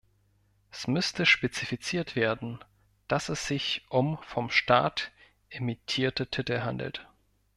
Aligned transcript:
Es 0.71 0.87
müsste 0.87 1.27
spezifiziert 1.27 2.15
werden, 2.15 2.57
dass 3.07 3.29
es 3.29 3.45
sich 3.45 3.85
um 3.89 4.17
vom 4.23 4.49
Staat 4.49 5.11
emittierte 5.49 6.25
Titel 6.25 6.61
handelt. 6.61 7.07